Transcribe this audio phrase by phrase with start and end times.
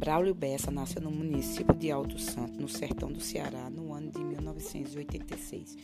[0.00, 4.24] Braulio Bessa nasceu no município de Alto Santo, no sertão do Ceará, no ano de
[4.24, 5.76] 1986.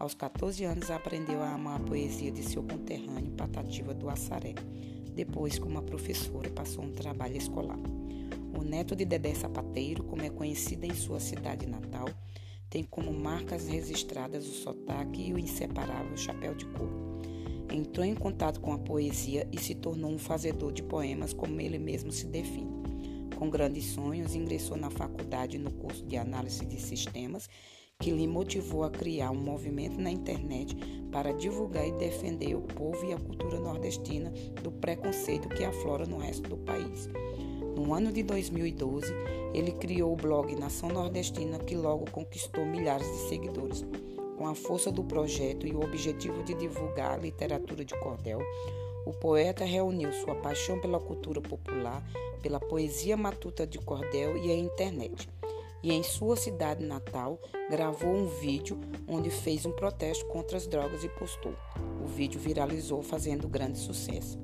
[0.00, 4.56] Aos 14 anos, aprendeu a amar a poesia de seu conterrâneo Patativa do Assaré.
[5.14, 7.78] Depois, como professora, passou um trabalho escolar.
[8.58, 12.08] O neto de Dedé Sapateiro, como é conhecida em sua cidade natal,
[12.68, 17.20] tem como marcas registradas o sotaque e o inseparável chapéu de couro.
[17.72, 21.78] Entrou em contato com a poesia e se tornou um fazedor de poemas, como ele
[21.78, 22.81] mesmo se define.
[23.42, 27.50] Com grandes sonhos, ingressou na faculdade no curso de análise de sistemas,
[27.98, 30.76] que lhe motivou a criar um movimento na internet
[31.10, 34.30] para divulgar e defender o povo e a cultura nordestina
[34.62, 37.08] do preconceito que aflora no resto do país.
[37.74, 39.12] No ano de 2012,
[39.52, 43.84] ele criou o blog Nação Nordestina, que logo conquistou milhares de seguidores.
[44.38, 48.40] Com a força do projeto e o objetivo de divulgar a literatura de cordel,
[49.04, 52.02] o poeta reuniu sua paixão pela cultura popular,
[52.40, 55.28] pela poesia matuta de cordel e a internet.
[55.82, 58.78] E em sua cidade natal, gravou um vídeo
[59.08, 61.54] onde fez um protesto contra as drogas e postou.
[62.02, 64.38] O vídeo viralizou, fazendo grande sucesso.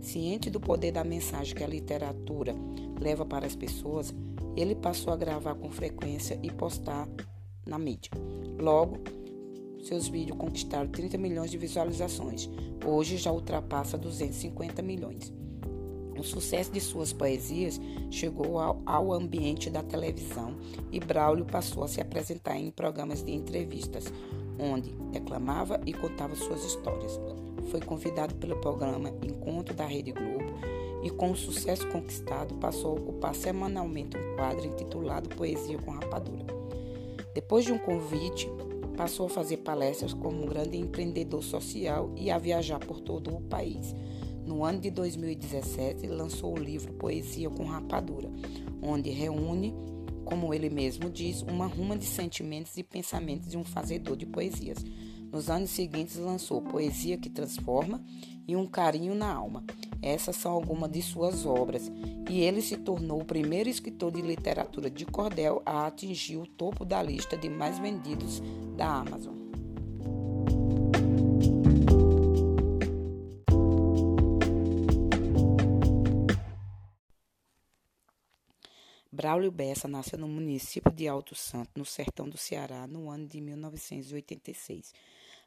[0.00, 2.54] Ciente do poder da mensagem que a literatura
[3.00, 4.14] leva para as pessoas,
[4.56, 7.08] ele passou a gravar com frequência e postar
[7.66, 8.10] na mídia.
[8.60, 8.98] Logo,
[9.84, 12.48] seus vídeos conquistaram 30 milhões de visualizações.
[12.84, 15.32] Hoje já ultrapassa 250 milhões.
[16.18, 20.56] O sucesso de suas poesias chegou ao, ao, ambiente da televisão
[20.90, 24.04] e Braulio passou a se apresentar em programas de entrevistas,
[24.58, 27.20] onde declamava e contava suas histórias.
[27.70, 30.54] Foi convidado pelo programa Encontro da Rede Globo
[31.02, 36.46] e, com o sucesso conquistado, passou a ocupar semanalmente um quadro intitulado Poesia com Rapadura.
[37.34, 38.48] Depois de um convite,
[38.96, 43.40] Passou a fazer palestras como um grande empreendedor social e a viajar por todo o
[43.40, 43.94] país.
[44.46, 48.30] No ano de 2017, lançou o livro Poesia com Rapadura,
[48.82, 49.74] onde reúne,
[50.24, 54.84] como ele mesmo diz, uma ruma de sentimentos e pensamentos de um fazedor de poesias.
[55.32, 58.00] Nos anos seguintes, lançou Poesia que Transforma
[58.46, 59.64] e Um Carinho na Alma.
[60.04, 61.90] Essas são algumas de suas obras,
[62.28, 66.84] e ele se tornou o primeiro escritor de literatura de cordel a atingir o topo
[66.84, 68.42] da lista de mais vendidos
[68.76, 69.32] da Amazon.
[79.10, 83.40] Braulio Bessa nasceu no município de Alto Santo, no sertão do Ceará, no ano de
[83.40, 84.92] 1986.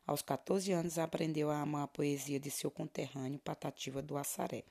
[0.07, 4.63] Aos 14 anos, aprendeu a amar a poesia de seu conterrâneo Patativa do Assaré.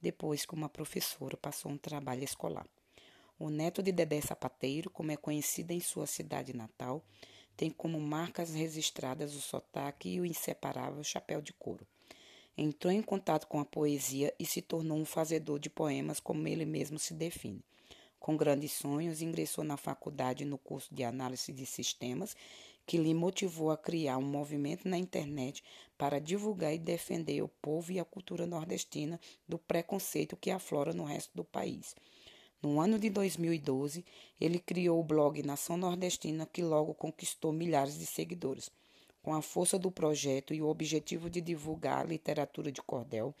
[0.00, 2.64] Depois, como professora, passou um trabalho escolar.
[3.36, 7.04] O neto de Dedé Sapateiro, como é conhecida em sua cidade natal,
[7.56, 11.84] tem como marcas registradas o sotaque e o inseparável chapéu de couro.
[12.56, 16.64] Entrou em contato com a poesia e se tornou um fazedor de poemas, como ele
[16.64, 17.60] mesmo se define.
[18.20, 22.36] Com grandes sonhos, ingressou na faculdade no curso de análise de sistemas
[22.86, 25.62] que lhe motivou a criar um movimento na internet
[25.98, 31.02] para divulgar e defender o povo e a cultura nordestina do preconceito que aflora no
[31.02, 31.96] resto do país.
[32.62, 34.04] No ano de 2012,
[34.40, 38.70] ele criou o blog Nação Nordestina, que logo conquistou milhares de seguidores.
[39.20, 43.34] Com a força do projeto e o objetivo de divulgar a literatura de cordel,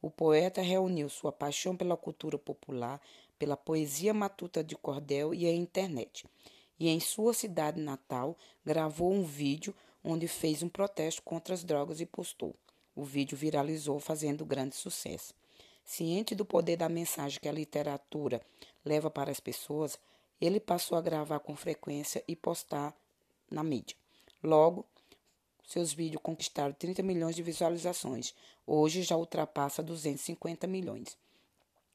[0.00, 3.00] o poeta reuniu sua paixão pela cultura popular,
[3.38, 6.24] pela poesia matuta de cordel e a internet
[6.78, 12.00] e em sua cidade natal gravou um vídeo onde fez um protesto contra as drogas
[12.00, 12.54] e postou.
[12.94, 15.34] O vídeo viralizou, fazendo grande sucesso.
[15.84, 18.40] Ciente do poder da mensagem que a literatura
[18.84, 19.98] leva para as pessoas,
[20.40, 22.94] ele passou a gravar com frequência e postar
[23.50, 23.96] na mídia.
[24.42, 24.86] Logo,
[25.66, 28.34] seus vídeos conquistaram 30 milhões de visualizações.
[28.66, 31.16] Hoje já ultrapassa 250 milhões.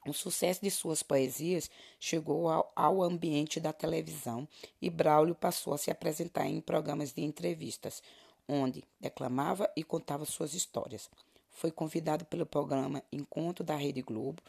[0.07, 1.69] O sucesso de suas poesias
[2.00, 4.47] chegou ao, ao, ambiente da televisão
[4.81, 8.01] e Braulio passou a se apresentar em programas de entrevistas,
[8.47, 11.07] onde declamava e contava suas histórias.
[11.51, 14.42] Foi convidado pelo programa Encontro da Rede Globo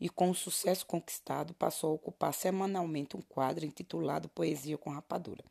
[0.00, 5.42] e, com o sucesso conquistado, passou a ocupar semanalmente um quadro intitulado Poesia com Rapadura.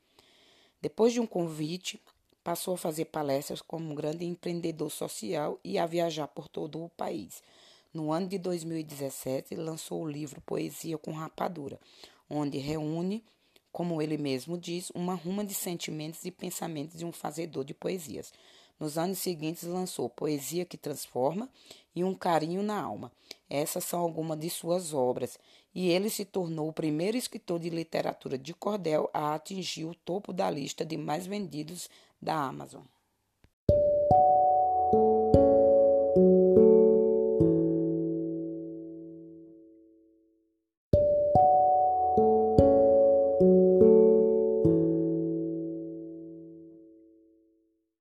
[0.82, 2.02] Depois de um convite,
[2.46, 6.88] passou a fazer palestras como um grande empreendedor social e a viajar por todo o
[6.88, 7.44] país
[7.94, 11.80] no ano de 2017, lançou o livro Poesia com Rapadura,
[12.30, 13.24] onde reúne,
[13.72, 18.32] como ele mesmo diz, uma ruma de sentimentos e pensamentos de um fazedor de poesias.
[18.80, 21.50] Nos anos seguintes, lançou Poesia que Transforma
[21.96, 23.12] e Um Carinho na Alma.
[23.50, 25.40] Essas são algumas de suas obras,
[25.74, 30.32] e ele se tornou o primeiro escritor de literatura de cordel a atingir o topo
[30.32, 31.90] da lista de mais vendidos
[32.22, 32.84] da Amazon.